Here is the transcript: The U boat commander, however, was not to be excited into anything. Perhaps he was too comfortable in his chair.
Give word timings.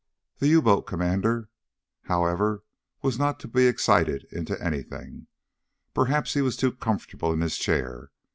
The 0.39 0.47
U 0.47 0.63
boat 0.63 0.87
commander, 0.87 1.47
however, 2.05 2.63
was 3.03 3.19
not 3.19 3.39
to 3.41 3.47
be 3.47 3.67
excited 3.67 4.25
into 4.31 4.59
anything. 4.59 5.27
Perhaps 5.93 6.33
he 6.33 6.41
was 6.41 6.57
too 6.57 6.71
comfortable 6.71 7.31
in 7.31 7.41
his 7.41 7.55
chair. 7.55 8.09